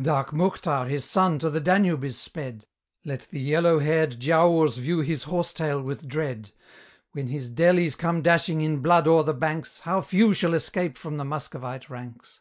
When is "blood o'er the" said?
8.80-9.34